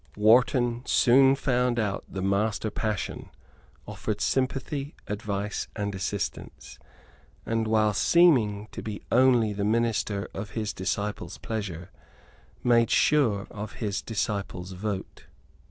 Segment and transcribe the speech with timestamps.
[0.17, 3.29] Wharton soon found out the master passion,
[3.87, 6.79] offered sympathy, advice and assistance,
[7.45, 11.89] and, while seeming to be only the minister of his disciple's pleasures,
[12.63, 15.27] made sure of his disciple's vote.